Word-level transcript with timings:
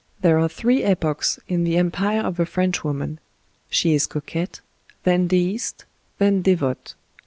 There 0.21 0.39
are 0.39 0.49
three 0.49 0.81
epochs 0.81 1.37
in 1.47 1.63
the 1.63 1.77
empire 1.77 2.21
of 2.21 2.39
a 2.39 2.45
Frenchwoman— 2.47 3.19
she 3.69 3.93
is 3.93 4.07
coquette, 4.07 4.59
then 5.03 5.27
deist, 5.27 5.85
then 6.17 6.41
devote. 6.41 6.95